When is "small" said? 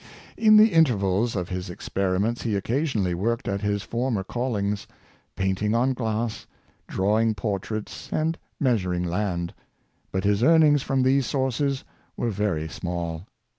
12.67-13.27